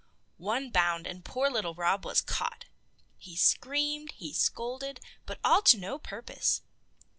One 0.39 0.71
bound, 0.71 1.05
and 1.05 1.23
poor 1.23 1.47
little 1.47 1.75
Rob 1.75 2.05
was 2.05 2.21
caught. 2.21 2.65
He 3.19 3.35
screamed, 3.35 4.13
he 4.13 4.33
scolded, 4.33 4.99
but 5.27 5.39
all 5.43 5.61
to 5.61 5.77
no 5.77 5.99
purpose. 5.99 6.63